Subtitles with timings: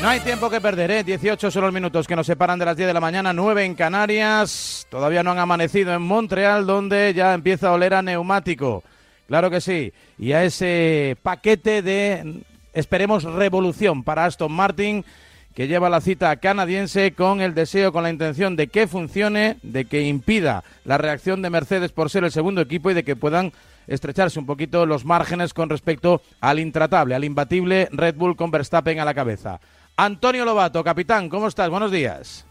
[0.00, 1.02] No hay tiempo que perder, ¿eh?
[1.02, 3.74] 18 son los minutos que nos separan de las 10 de la mañana, 9 en
[3.74, 4.86] Canarias.
[4.88, 8.84] Todavía no han amanecido en Montreal, donde ya empieza a oler a neumático.
[9.26, 9.92] Claro que sí.
[10.16, 15.04] Y a ese paquete de, esperemos, revolución para Aston Martin,
[15.52, 19.86] que lleva la cita canadiense con el deseo, con la intención de que funcione, de
[19.86, 23.52] que impida la reacción de Mercedes por ser el segundo equipo y de que puedan
[23.88, 29.00] estrecharse un poquito los márgenes con respecto al intratable, al imbatible Red Bull con Verstappen
[29.00, 29.58] a la cabeza.
[30.00, 31.68] Antonio Lobato, capitán, ¿cómo estás?
[31.68, 32.46] Buenos días.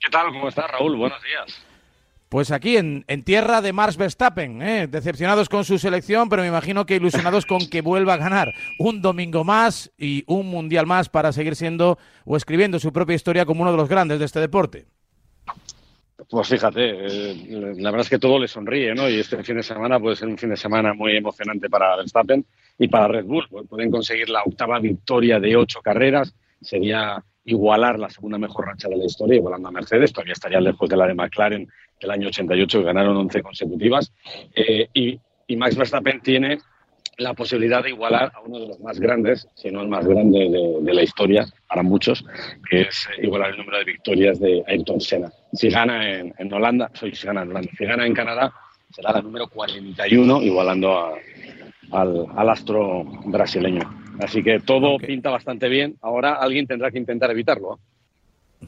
[0.00, 0.28] ¿Qué tal?
[0.28, 0.96] ¿Cómo estás, Raúl?
[0.96, 1.62] Buenos días.
[2.30, 4.86] Pues aquí en, tierra de Mars Verstappen, ¿eh?
[4.86, 9.02] decepcionados con su selección, pero me imagino que ilusionados con que vuelva a ganar un
[9.02, 13.60] domingo más y un mundial más para seguir siendo o escribiendo su propia historia como
[13.60, 14.86] uno de los grandes de este deporte.
[16.30, 19.10] Pues fíjate, eh, la verdad es que todo le sonríe, ¿no?
[19.10, 22.46] Y este fin de semana puede ser un fin de semana muy emocionante para Verstappen
[22.78, 23.46] y para Red Bull.
[23.50, 28.88] Pues pueden conseguir la octava victoria de ocho carreras, sería igualar la segunda mejor racha
[28.88, 31.68] de la historia, igualando a Mercedes, todavía estaría lejos de la de McLaren
[32.00, 34.12] del año 88, que ganaron 11 consecutivas.
[34.54, 35.20] Eh, y,
[35.56, 36.58] Max Verstappen tiene
[37.16, 40.38] la posibilidad de igualar a uno de los más grandes, si no el más grande
[40.82, 42.22] de, la historia para muchos,
[42.68, 45.32] que es eh, igualar el número de victorias de Ayrton Senna.
[45.54, 48.52] Si gana en, Holanda, soy si gana en Holanda, si gana en Canadá,
[48.90, 51.14] será la número 41, igualando
[51.92, 53.82] al, astro brasileño.
[54.20, 55.96] Así que todo pinta bastante bien.
[56.02, 57.78] Ahora alguien tendrá que intentar evitarlo.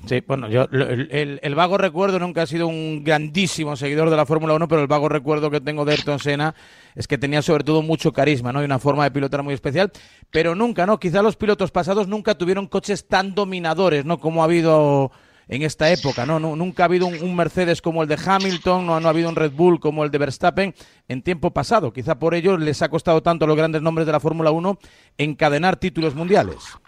[0.06, 4.54] Sí, bueno, yo el, vago recuerdo nunca ha sido un grandísimo seguidor de la Fórmula
[4.54, 6.54] 1, pero el vago recuerdo que tengo de Ayrton Senna
[6.94, 8.62] es que tenía sobre todo mucho carisma, ¿no?
[8.62, 9.90] Y una forma de pilotar muy especial,
[10.30, 11.00] pero nunca, ¿no?
[11.00, 14.18] Quizá los pilotos pasados nunca tuvieron coches tan dominadores, ¿no?
[14.18, 15.10] Como ha habido
[15.50, 16.38] en esta época, ¿no?
[16.38, 19.50] nunca ha habido un, Mercedes como el de Hamilton, no, no ha habido un Red
[19.50, 20.72] Bull como el de Verstappen
[21.08, 21.92] en tiempo pasado.
[21.92, 24.78] Quizá por ello les ha costado tanto a los grandes nombres de la Fórmula 1
[25.18, 26.78] encadenar títulos mundiales.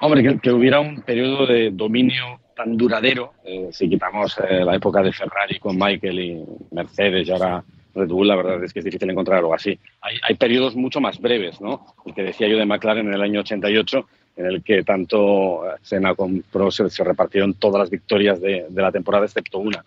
[0.00, 5.02] Hombre, que, hubiera un periodo de dominio tan duradero, eh, si quitamos eh, la época
[5.02, 7.62] de Ferrari con Michael y Mercedes y ahora
[7.94, 9.78] Red Bull, la verdad es que es difícil encontrar algo así.
[10.00, 11.84] Hay, hay periodos mucho más breves, ¿no?
[12.06, 14.06] El que decía yo de McLaren en el año 88,
[14.36, 18.82] en el que tanto eh, Senna como Prost se, repartieron todas las victorias de, de,
[18.82, 19.84] la temporada, excepto una.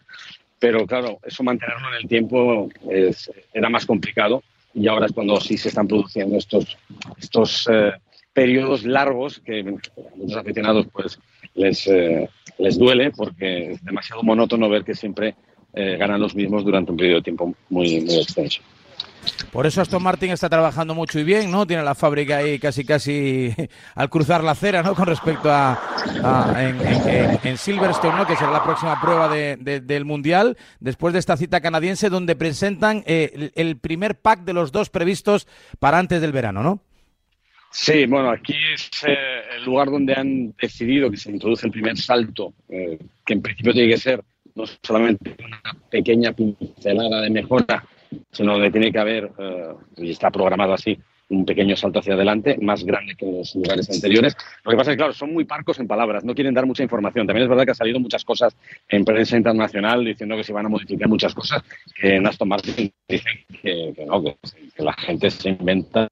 [0.59, 4.43] Pero claro, eso mantenerlo en el tiempo es, era más complicado
[4.73, 6.77] y ahora es cuando sí se están produciendo estos,
[7.19, 7.67] estos
[8.37, 11.19] periodos largos que a muchos aficionados pues
[11.55, 12.29] les, eh,
[12.59, 15.33] les duele porque es demasiado monótono ver que siempre
[15.73, 18.61] eh, ganan los mismos durante un periodo de tiempo muy, muy extenso.
[19.51, 21.65] Por eso Aston Martin está trabajando mucho y bien, ¿no?
[21.65, 23.53] Tiene la fábrica ahí casi casi
[23.95, 24.95] al cruzar la acera, ¿no?
[24.95, 25.79] Con respecto a,
[27.43, 28.27] en, Silverstone, ¿no?
[28.27, 33.51] Que será la próxima prueba del mundial después de esta cita canadiense donde presentan eh,
[33.55, 35.47] el primer pack de los dos previstos
[35.79, 36.81] para antes del verano, ¿no?
[37.71, 39.15] Sí, bueno, aquí es eh,
[39.57, 43.73] el lugar donde han decidido que se introduce el primer salto, eh, que en principio
[43.73, 44.23] tiene que ser
[44.55, 47.85] no solamente una pequeña pincelada de mejora,
[48.31, 50.97] sino que tiene que haber, eh, y está programado así,
[51.29, 54.35] un pequeño salto hacia adelante, más grande que los lugares anteriores.
[54.63, 56.83] Lo que pasa es que, claro, son muy parcos en palabras, no quieren dar mucha
[56.83, 57.27] información.
[57.27, 58.55] También es verdad que ha salido muchas cosas
[58.87, 61.63] en prensa internacional diciendo que se van a modificar muchas cosas,
[61.99, 64.37] que en Aston Martin dicen que, no, que,
[64.77, 66.07] la gente se inventa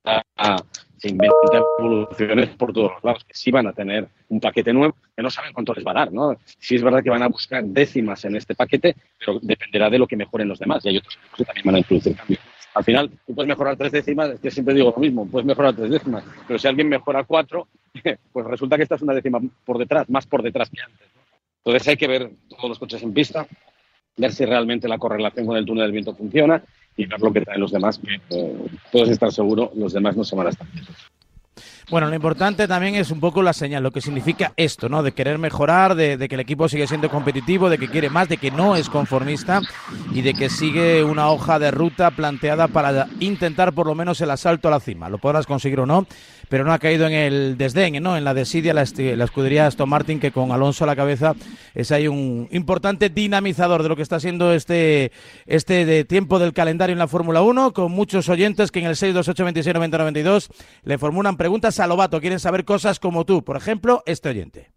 [0.97, 4.95] se inventan evoluciones por todos los lados, que sí van a tener un paquete nuevo,
[5.15, 6.35] que no saben cuánto les va a dar, ¿no?
[6.57, 10.07] Sí es verdad que van a buscar décimas en este paquete, pero dependerá de lo
[10.07, 12.41] que mejoren los demás, y hay otros que también van a introducir cambios.
[12.75, 15.73] Al final, tú puedes mejorar tres décimas, es que siempre digo lo mismo, puedes mejorar
[15.73, 17.69] tres décimas, pero si alguien mejora cuatro,
[18.33, 21.07] pues resulta que esta es una décima por detrás, más por detrás que antes.
[21.63, 23.47] Entonces hay que ver todos los coches en pista,
[24.17, 26.61] ver si realmente la correlación con el túnel del viento funciona
[26.97, 28.55] y ver lo que traen los demás, que eh,
[28.91, 30.67] puedes estar seguro, los demás no se van a estar.
[31.89, 35.03] Bueno, lo importante también es un poco la señal, lo que significa esto, ¿no?
[35.03, 38.37] De querer mejorar, de, que el equipo sigue siendo competitivo, de que quiere más, de
[38.37, 39.61] que no es conformista
[40.11, 44.31] y de que sigue una hoja de ruta planteada para intentar por lo menos el
[44.31, 45.09] asalto a la cima.
[45.09, 46.07] Lo podrás conseguir o no,
[46.49, 48.17] pero no ha caído en el desdén, ¿no?
[48.17, 51.33] En la desidia, la, la escudería Aston Martin, que con Alonso a la cabeza
[51.75, 55.11] es ahí un importante dinamizador de lo que está siendo este,
[55.45, 58.95] este de tiempo del calendario en la Fórmula 1, con muchos oyentes que en el
[58.95, 59.45] 628
[60.83, 63.43] le formulan preguntas a Lobato, quieren saber cosas como tú.
[63.43, 64.71] Por ejemplo, este oyente.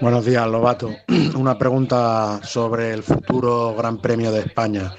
[0.00, 0.90] Buenos días, Lobato.
[1.36, 4.92] Una pregunta sobre el futuro Gran Premio de España.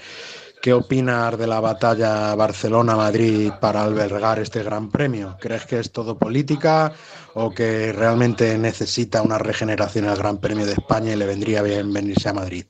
[0.61, 5.37] ¿Qué opinas de la batalla Barcelona-Madrid para albergar este Gran Premio?
[5.39, 6.91] ¿Crees que es todo política
[7.33, 11.93] o que realmente necesita una regeneración el Gran Premio de España y le vendría bien
[11.93, 12.65] venirse a Madrid?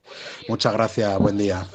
[0.47, 1.65] Muchas gracias, buen día.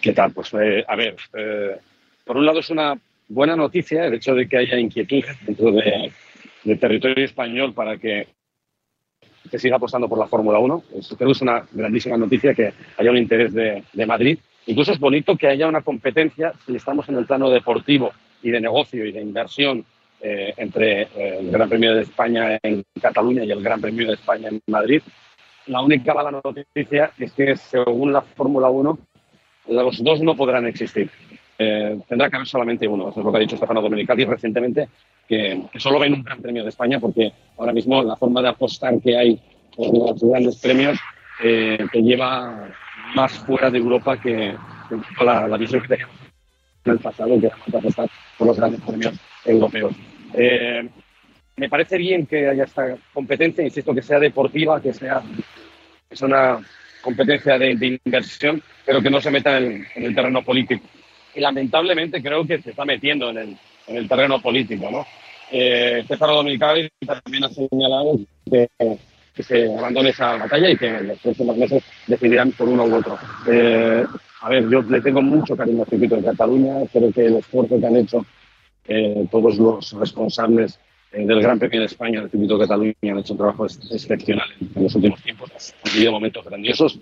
[0.00, 0.32] ¿Qué tal?
[0.32, 1.78] Pues eh, a ver, eh,
[2.24, 2.98] por un lado es una
[3.28, 6.12] buena noticia el hecho de que haya inquietud dentro de,
[6.76, 8.28] territorio español para que
[9.50, 10.84] se siga apostando por la Fórmula 1.
[11.16, 14.38] creo que es una grandísima noticia que haya un interés de, de Madrid.
[14.66, 18.60] Incluso es bonito que haya una competencia, si estamos en el plano deportivo y de
[18.60, 19.84] negocio y de inversión
[20.24, 24.14] eh, entre eh, el Gran Premio de España en Cataluña y el Gran Premio de
[24.14, 25.02] España en Madrid.
[25.66, 28.98] La única mala noticia es que, según la Fórmula 1,
[29.70, 31.10] los dos no podrán existir.
[31.62, 33.10] Eh, tendrá que haber solamente uno.
[33.10, 34.88] Eso es lo que ha dicho Stefano Domenicali recientemente,
[35.28, 39.00] que, solo ven un Gran Premio de España, porque ahora mismo la forma de apostar
[39.00, 39.40] que hay
[39.76, 40.98] por los grandes premios
[41.40, 42.68] te lleva
[43.14, 44.54] más fuera de Europa que,
[45.24, 46.16] la, la visión que teníamos
[46.84, 49.14] en el pasado, que era apostar por los grandes premios
[49.44, 49.94] europeos.
[50.34, 50.88] Eh,
[51.56, 55.22] me parece bien que haya esta competencia, insisto, que sea deportiva, que sea
[56.08, 56.58] es una
[57.02, 60.84] competencia de, inversión, pero que no se meta en, el terreno político.
[61.34, 63.56] Y lamentablemente creo que se está metiendo en el,
[63.86, 64.90] en el terreno político.
[64.90, 65.06] ¿no?
[65.50, 68.18] Eh, César Dominicali también ha señalado
[68.50, 68.68] que,
[69.34, 72.94] que, se abandone esa batalla y que en los próximos meses decidirán por uno u
[72.94, 73.18] otro.
[73.46, 74.04] Eh,
[74.40, 77.78] a ver, yo le tengo mucho cariño al circuito de Cataluña, creo que el esfuerzo
[77.78, 78.26] que han hecho
[78.88, 80.80] eh, todos los responsables
[81.12, 84.48] eh, del Gran Premio de España, del Circuito de Cataluña, han hecho un trabajo excepcional
[84.60, 85.50] en, los últimos tiempos,
[85.84, 86.98] han vivido momentos grandiosos.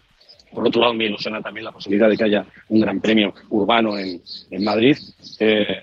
[0.53, 3.99] Por otro lado, me ilusiona también la posibilidad de que haya un Gran Premio urbano
[3.99, 4.21] en,
[4.51, 4.97] en Madrid.
[5.39, 5.83] Eh,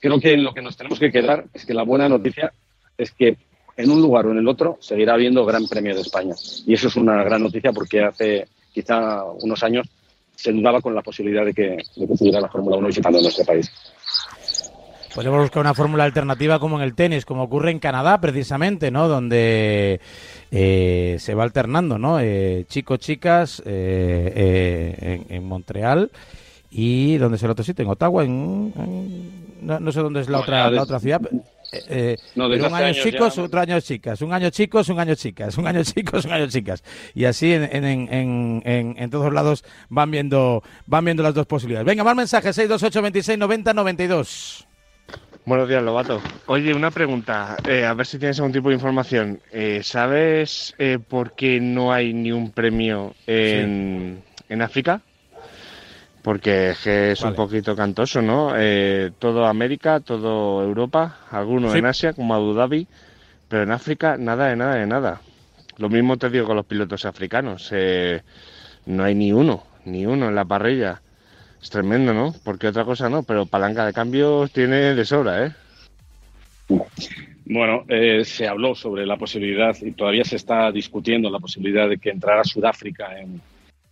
[0.00, 2.52] creo que lo que nos tenemos que quedar es que la buena noticia
[2.98, 3.36] es que
[3.76, 6.34] en un lugar o en el otro seguirá habiendo Gran Premio de España.
[6.66, 9.88] Y eso es una gran noticia porque hace quizá unos años
[10.34, 13.70] se dudaba con la posibilidad de que, de que la Fórmula 1 visitando nuestro país.
[15.14, 19.08] Podemos buscar una fórmula alternativa como en el tenis, como ocurre en Canadá precisamente, ¿no?
[19.08, 20.00] Donde
[20.50, 22.18] eh, se va alternando, ¿no?
[22.18, 26.10] Eh, chicos, chicas eh, en, Montreal
[26.70, 27.84] y ¿dónde es el otro sitio?
[27.84, 28.72] En Ottawa, en,
[29.60, 31.20] no, sé dónde es la otra la otra ciudad.
[31.20, 36.24] un año chicos, otro año chicas, un año chicos, un año chicas, un año chicos,
[36.24, 36.82] un año chicas.
[37.14, 38.08] Y así en, en,
[38.64, 41.86] en, en, todos lados van viendo, van viendo las dos posibilidades.
[41.86, 44.68] Venga, más mensajes, 628 26 90 92.
[45.44, 46.20] Buenos días, Lobato.
[46.46, 49.40] Oye, una pregunta, eh, a ver si tienes algún tipo de información.
[49.50, 54.22] Eh, ¿Sabes eh, por qué no hay ni un premio en,
[54.60, 55.00] África?
[56.22, 58.52] Porque es que es un poquito cantoso, ¿no?
[59.18, 62.86] todo América, todo Europa, algunos en Asia, como Abu Dhabi,
[63.48, 65.20] pero en África nada de nada de nada.
[65.78, 67.72] Lo mismo te digo con los pilotos africanos.
[68.86, 71.02] no hay ni uno, ni uno en la parrilla.
[71.62, 72.34] Es tremendo, ¿no?
[72.44, 75.52] Porque otra cosa no, pero palanca de cambios tiene de sobra, ¿eh?
[77.44, 81.98] Bueno, eh, se habló sobre la posibilidad y todavía se está discutiendo la posibilidad de
[81.98, 83.40] que entrara Sudáfrica en,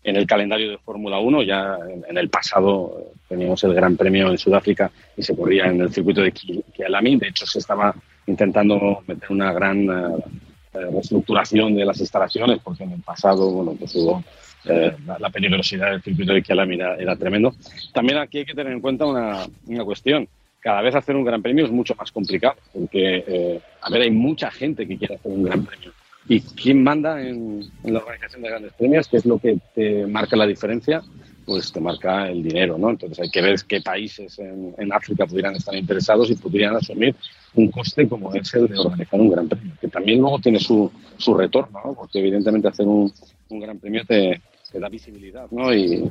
[0.03, 1.43] el calendario de Fórmula 1.
[1.43, 1.79] Ya
[2.09, 6.23] en, el pasado teníamos el Gran Premio en Sudáfrica y se corría en el circuito
[6.23, 7.17] de Kialami.
[7.17, 7.95] De hecho, se estaba
[8.27, 10.25] intentando meter una gran eh,
[10.73, 14.25] reestructuración de las instalaciones porque en el pasado, bueno, pues hubo
[14.65, 17.55] eh, la, peligrosidad del circuito de Kialami era, tremendo.
[17.93, 20.29] También aquí hay que tener en cuenta una, una, cuestión.
[20.61, 24.11] Cada vez hacer un gran premio es mucho más complicado, porque, eh, a ver, hay
[24.11, 25.93] mucha gente que quiere hacer un gran premio.
[26.29, 29.09] ¿Y quién manda en, la organización de grandes premios?
[29.09, 31.03] ¿Qué es lo que te marca la diferencia?
[31.47, 32.91] Pues te marca el dinero, ¿no?
[32.91, 37.17] Entonces hay que ver qué países en, en África pudieran estar interesados y podrían asumir
[37.55, 40.93] un coste como es el de organizar un gran premio, que también luego tiene su,
[41.17, 41.95] su retorno, ¿no?
[41.95, 43.13] Porque evidentemente hacer un,
[43.49, 44.41] un gran premio te,
[44.71, 45.75] que da visibilidad, ¿no?
[45.75, 46.09] Y,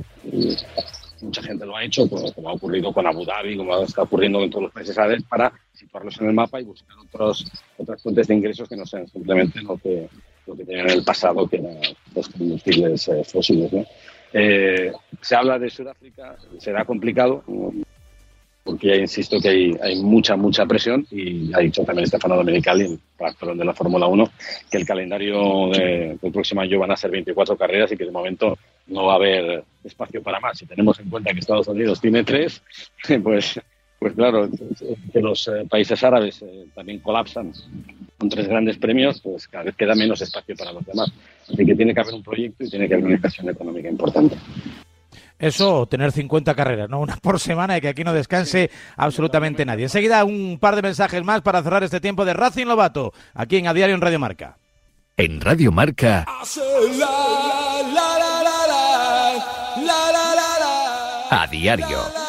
[1.22, 4.50] mucha gente lo ha hecho, como, ha ocurrido con Abu Dhabi, como está ocurriendo en
[4.50, 7.46] todos los países árabes, para situarlos en el mapa y buscar otros,
[7.78, 10.08] otras fuentes de ingresos que no sean simplemente lo que,
[10.48, 11.78] lo que tenían en el pasado, que eran
[12.16, 13.74] los combustibles eh, fósiles.
[13.74, 13.86] ¿no?
[14.34, 17.44] Eh, se habla de Sudáfrica, será complicado,
[18.70, 22.84] porque ya insisto que hay, hay, mucha, mucha presión y ha dicho también Stefano Domenicali,
[22.84, 24.30] el actor de la Fórmula 1,
[24.70, 28.12] que el calendario de, del próximo año van a ser 24 carreras y que de
[28.12, 30.60] momento no va a haber espacio para más.
[30.60, 32.62] Si tenemos en cuenta que Estados Unidos tiene tres,
[33.24, 33.60] pues,
[33.98, 34.48] pues claro,
[35.12, 37.52] que los eh, países árabes eh, también colapsan
[38.20, 41.12] con tres grandes premios, pues cada vez queda menos espacio para los demás.
[41.52, 44.36] Así que tiene que haber un proyecto y tiene que haber una inversión económica importante.
[45.40, 47.00] Eso, tener 50 carreras, ¿no?
[47.00, 49.86] Una por semana y que aquí no descanse absolutamente nadie.
[49.86, 53.68] Enseguida un par de mensajes más para cerrar este tiempo de Racing Lobato, aquí en
[53.68, 54.58] A Diario en Radio Marca.
[55.16, 56.26] En Radio Marca.
[61.32, 62.29] A diario.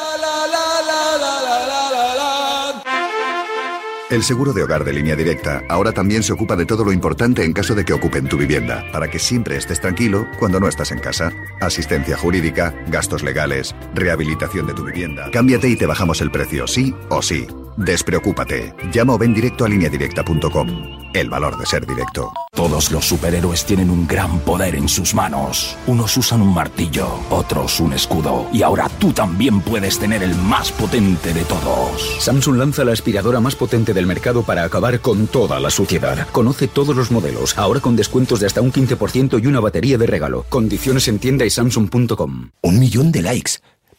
[4.10, 7.44] El seguro de hogar de línea directa ahora también se ocupa de todo lo importante
[7.44, 10.90] en caso de que ocupen tu vivienda, para que siempre estés tranquilo cuando no estás
[10.90, 11.32] en casa.
[11.60, 15.30] Asistencia jurídica, gastos legales, rehabilitación de tu vivienda.
[15.30, 17.46] Cámbiate y te bajamos el precio, sí o sí.
[17.76, 18.74] Despreocúpate.
[18.92, 20.68] Llama o ven directo a lineadirecta.com.
[21.12, 22.32] El valor de ser directo.
[22.52, 25.76] Todos los superhéroes tienen un gran poder en sus manos.
[25.86, 28.46] Unos usan un martillo, otros un escudo.
[28.52, 32.16] Y ahora tú también puedes tener el más potente de todos.
[32.20, 36.28] Samsung lanza la aspiradora más potente del mercado para acabar con toda la suciedad.
[36.30, 40.06] Conoce todos los modelos, ahora con descuentos de hasta un 15% y una batería de
[40.06, 40.44] regalo.
[40.48, 42.50] Condiciones en tienda y samsung.com.
[42.62, 43.52] Un millón de likes.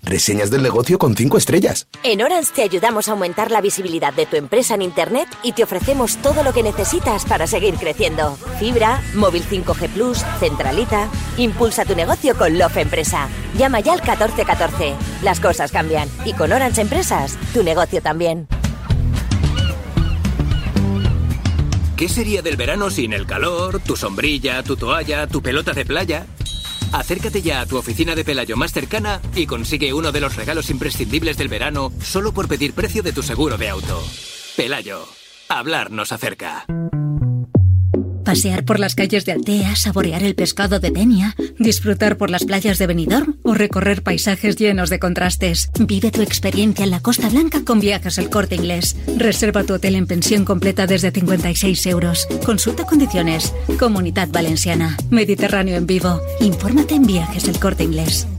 [0.03, 1.88] Reseñas del negocio con 5 estrellas.
[2.03, 5.63] En Orange te ayudamos a aumentar la visibilidad de tu empresa en Internet y te
[5.63, 8.36] ofrecemos todo lo que necesitas para seguir creciendo.
[8.60, 11.10] Fibra, móvil 5G Plus, centralita.
[11.38, 13.29] Impulsa tu negocio con Love Empresa.
[13.58, 14.96] Llama ya al 1414.
[15.22, 18.48] Las cosas cambian y con Orange Empresas, tu negocio también.
[21.96, 26.25] ¿Qué sería del verano sin el calor, tu sombrilla, tu toalla, tu pelota de playa?
[26.91, 30.69] Acércate ya a tu oficina de Pelayo más cercana y consigue uno de los regalos
[30.69, 34.03] imprescindibles del verano solo por pedir precio de tu seguro de auto.
[34.57, 35.05] Pelayo,
[35.48, 36.65] hablar nos acerca.
[38.31, 42.77] Pasear por las calles de Altea, saborear el pescado de Denia, disfrutar por las playas
[42.77, 45.69] de Benidorm o recorrer paisajes llenos de contrastes.
[45.77, 48.95] Vive tu experiencia en la Costa Blanca con Viajes El Corte Inglés.
[49.17, 52.25] Reserva tu hotel en pensión completa desde 56 euros.
[52.45, 53.53] Consulta condiciones.
[53.77, 54.95] Comunidad Valenciana.
[55.09, 56.21] Mediterráneo en vivo.
[56.39, 58.29] Infórmate en Viajes El Corte Inglés.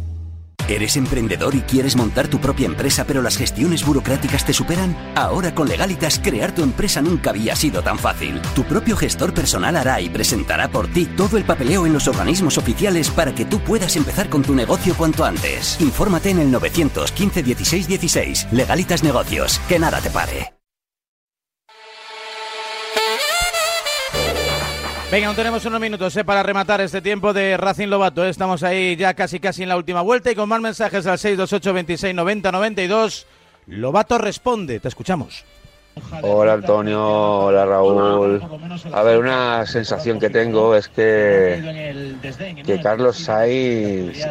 [0.68, 4.96] ¿Eres emprendedor y quieres montar tu propia empresa pero las gestiones burocráticas te superan?
[5.14, 8.40] Ahora con Legalitas crear tu empresa nunca había sido tan fácil.
[8.54, 12.58] Tu propio gestor personal hará y presentará por ti todo el papeleo en los organismos
[12.58, 15.80] oficiales para que tú puedas empezar con tu negocio cuanto antes.
[15.80, 18.48] Infórmate en el 915 16 16.
[18.52, 19.60] Legalitas Negocios.
[19.68, 20.51] Que nada te pare.
[25.12, 28.24] Venga, aún tenemos unos minutos eh, para rematar este tiempo de Racing Lobato.
[28.24, 28.30] eh.
[28.30, 31.74] Estamos ahí ya casi casi en la última vuelta y con más mensajes al 628
[31.74, 33.26] 26 90 92.
[33.66, 35.44] Lobato responde, te escuchamos.
[36.22, 38.40] Hola Antonio, hola Raúl.
[38.92, 42.16] A ver, una sensación que tengo es que,
[42.64, 44.24] que Carlos Sainz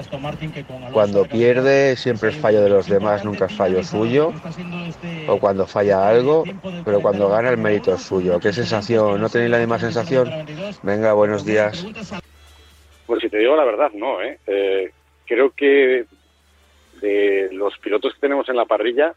[0.91, 4.31] cuando pierde siempre es fallo de los demás, nunca es fallo suyo.
[5.27, 6.43] O cuando falla algo,
[6.85, 8.39] pero cuando gana el mérito es suyo.
[8.39, 9.19] ¿Qué sensación?
[9.19, 10.29] ¿No tenéis la misma sensación?
[10.83, 11.85] Venga, buenos días.
[13.05, 14.21] Pues si te digo la verdad, no.
[14.21, 14.39] ¿eh?
[14.47, 14.91] Eh,
[15.25, 16.05] creo que
[17.01, 19.13] de los pilotos que tenemos en la parrilla,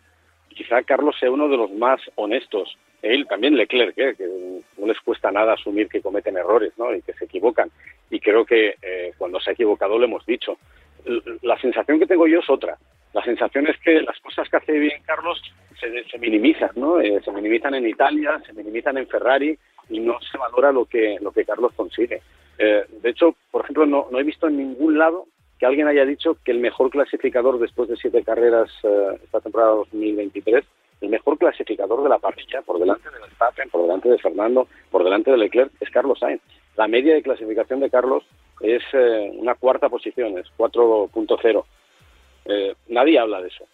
[0.54, 2.76] quizá Carlos sea uno de los más honestos.
[3.02, 4.14] Él también Leclerc, ¿eh?
[4.16, 4.26] que
[4.78, 6.94] no les cuesta nada asumir que cometen errores ¿no?
[6.94, 7.70] y que se equivocan.
[8.10, 10.56] Y creo que eh, cuando se ha equivocado lo hemos dicho.
[11.42, 12.78] La sensación que tengo yo es otra.
[13.12, 15.40] La sensación es que las cosas que hace bien Carlos
[15.78, 17.00] se, se minimizan, ¿no?
[17.00, 19.56] Eh, se minimizan en Italia, se minimizan en Ferrari
[19.90, 22.22] y no se valora lo que, lo que Carlos consigue.
[22.58, 25.26] Eh, de hecho, por ejemplo, no, no he visto en ningún lado
[25.64, 29.70] que alguien haya dicho que el mejor clasificador después de siete carreras eh, esta temporada
[29.70, 30.62] 2023,
[31.00, 35.04] el mejor clasificador de la parrilla, por delante de Verstappen, por delante de Fernando, por
[35.04, 36.42] delante de Leclerc, es Carlos Sainz.
[36.76, 38.24] La media de clasificación de Carlos
[38.60, 41.64] es eh, una cuarta posición, es 4.0.
[42.44, 43.64] Eh, nadie habla de eso.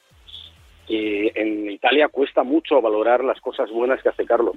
[0.87, 4.55] Y en Italia cuesta mucho valorar las cosas buenas que hace Carlos.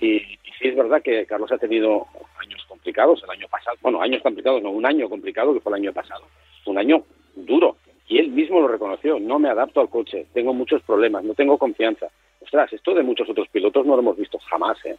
[0.00, 2.08] Y, y sí es verdad que Carlos ha tenido
[2.40, 3.76] años complicados el año pasado.
[3.82, 6.24] Bueno, años complicados, no, un año complicado que fue el año pasado.
[6.66, 7.02] Un año
[7.34, 7.76] duro.
[8.08, 9.18] Y él mismo lo reconoció.
[9.18, 12.08] No me adapto al coche, tengo muchos problemas, no tengo confianza.
[12.40, 14.76] Ostras, esto de muchos otros pilotos no lo hemos visto jamás.
[14.84, 14.96] ¿eh?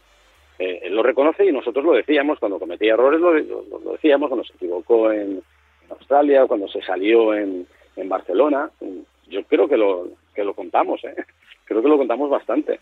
[0.58, 4.28] Eh, él lo reconoce y nosotros lo decíamos cuando cometía errores, lo, lo- lo decíamos
[4.28, 5.42] cuando se equivocó en,
[5.90, 7.66] Australia, cuando se salió en,
[8.06, 8.70] Barcelona.
[9.28, 11.14] Yo creo que lo, que lo contamos, ¿eh?
[11.64, 12.80] creo que lo contamos bastante.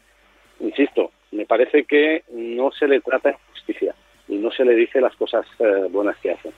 [0.61, 3.95] Insisto, me parece que no se le trata justicia
[4.29, 6.51] y no se le dice las cosas eh, buenas que hace.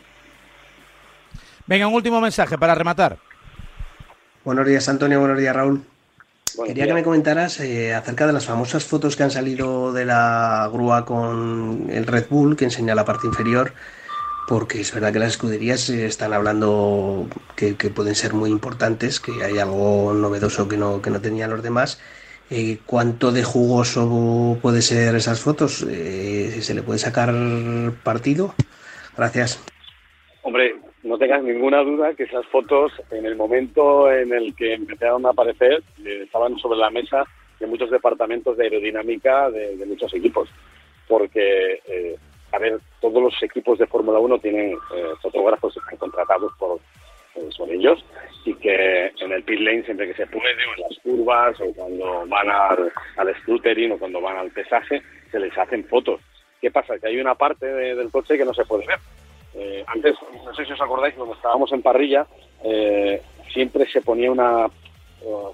[1.66, 3.18] Venga, un último mensaje para rematar.
[4.44, 5.18] Buenos días, Antonio.
[5.20, 5.82] Buenos días, Raúl.
[6.56, 6.88] Buenos Quería días.
[6.88, 11.04] que me comentaras eh, acerca de las famosas fotos que han salido de la grúa
[11.04, 13.72] con el Red Bull que enseña la parte inferior,
[14.46, 19.18] porque es verdad que las escuderías eh, están hablando que, que pueden ser muy importantes,
[19.18, 21.98] que hay algo novedoso que no, que no tenían los demás.
[22.50, 25.84] Eh, ¿Cuánto de jugoso puede ser esas fotos?
[25.88, 27.32] Eh, ¿Se le puede sacar
[28.04, 28.54] partido?
[29.16, 29.58] Gracias.
[30.42, 35.24] Hombre, no tengas ninguna duda que esas fotos, en el momento en el que empezaron
[35.26, 37.24] a aparecer, eh, estaban sobre la mesa
[37.60, 40.48] de muchos departamentos de aerodinámica de, muchos equipos.
[41.06, 42.16] Porque, eh,
[42.52, 46.80] a ver, todos los equipos de Fórmula 1 tienen eh, fotógrafos contratados por,
[47.36, 48.04] eh, ellos
[48.44, 51.72] y que en el pit lane siempre que se puede, o en las curvas, o
[51.74, 56.20] cuando van al, al scootering o cuando van al pesaje, se les hacen fotos.
[56.60, 56.98] ¿Qué pasa?
[56.98, 58.98] Que hay una parte del coche que no se puede ver.
[59.64, 62.26] Eh, antes, no sé si os acordáis, cuando estábamos en parrilla,
[62.62, 64.68] eh, siempre se ponía una,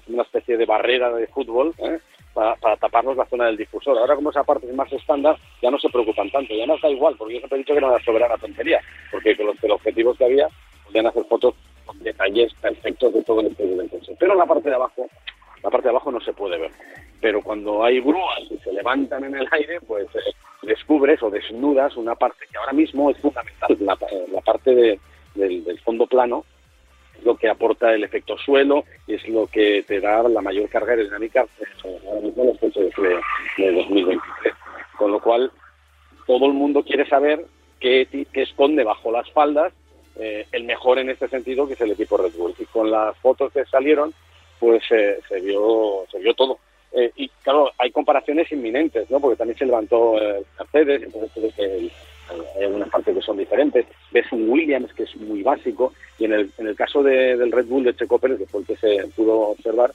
[0.07, 1.99] una especie de barrera de fútbol ¿eh?
[2.33, 3.97] para, taparnos la zona del difusor.
[3.97, 6.89] Ahora, como esa parte es más estándar, ya no se preocupan tanto, ya nos da
[6.89, 9.71] igual, porque yo siempre he dicho que era una soberana tontería, porque con los, los
[9.71, 10.47] objetivos que había
[10.85, 14.13] podían hacer fotos con detalles perfectos de todo el interior del coche.
[14.19, 15.07] Pero la parte de abajo,
[15.63, 16.71] la parte de abajo no se puede ver.
[17.21, 21.95] Pero cuando hay grúas y se levantan en el aire, pues eh, descubres o desnudas
[21.97, 23.97] una parte que ahora mismo es fundamental, la,
[24.31, 24.99] la parte de,
[25.35, 26.45] del, fondo plano,
[27.17, 30.69] es lo que aporta el efecto suelo y es lo que te da la mayor
[30.69, 34.53] carga aerodinámica eh, ahora mismo los coches de, de 2023.
[34.97, 35.51] Con lo cual,
[36.27, 37.45] todo el mundo quiere saber
[37.79, 39.73] qué, qué esconde bajo las faldas
[40.15, 42.53] eh, el mejor en este sentido que es el equipo Red Bull.
[42.59, 44.13] Y con las fotos que salieron,
[44.59, 46.59] pues eh, se vio se vio todo.
[46.93, 49.19] Eh, y claro, hay comparaciones inminentes, ¿no?
[49.19, 51.91] Porque también se levantó eh, Mercedes, entonces creo que hay,
[52.57, 53.85] hay algunas partes que son diferentes.
[54.11, 57.51] Ves un Williams que es muy básico y en el, en el caso de, del
[57.51, 59.91] Red Bull de Checo Pérez, que fue el que se pudo observar,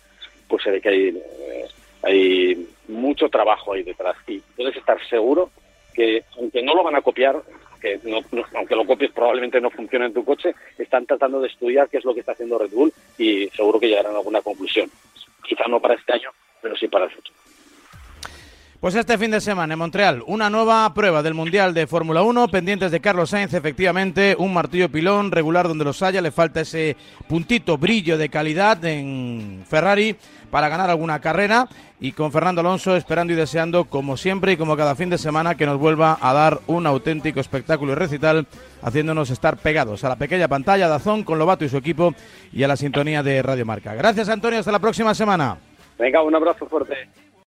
[0.49, 1.67] pues se ve que hay, eh,
[2.03, 4.17] hay mucho trabajo ahí detrás.
[4.27, 5.51] Y puedes estar seguro
[5.95, 7.43] que, aunque no lo van a copiar,
[7.81, 8.21] que no,
[8.55, 12.05] aunque lo copies probablemente no funcione en tu coche, están tratando de estudiar qué es
[12.05, 14.91] lo que está haciendo Red Bull y seguro que llegarán a alguna conclusión.
[15.47, 17.37] Quizá no para este año, pero sí para el futuro.
[18.81, 22.49] Pues este fin de semana en Montreal, una nueva prueba del Mundial de Fórmula 1,
[22.49, 26.95] pendientes de Carlos Sainz, efectivamente, un martillo pilón regular donde los haya, le falta ese
[27.27, 30.15] puntito brillo de calidad en Ferrari
[30.51, 34.77] para ganar alguna carrera y con Fernando Alonso esperando y deseando, como siempre y como
[34.77, 38.47] cada fin de semana, que nos vuelva a dar un auténtico espectáculo y recital,
[38.83, 42.15] haciéndonos estar pegados a la pequeña pantalla de Azón con Lobato y su equipo
[42.53, 43.95] y a la sintonía de Radio Marca.
[43.95, 45.57] Gracias, Antonio, hasta la próxima semana.
[45.99, 47.09] Venga, un abrazo fuerte.